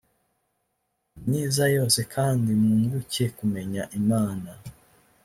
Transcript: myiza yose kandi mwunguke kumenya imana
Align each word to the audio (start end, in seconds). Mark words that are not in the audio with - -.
myiza 1.25 1.65
yose 1.77 1.99
kandi 2.13 2.49
mwunguke 2.61 3.23
kumenya 3.37 3.81
imana 3.99 4.51